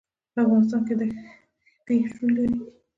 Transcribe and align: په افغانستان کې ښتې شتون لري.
په 0.33 0.39
افغانستان 0.43 0.81
کې 0.87 0.93
ښتې 1.73 1.95
شتون 2.11 2.29
لري. 2.37 2.57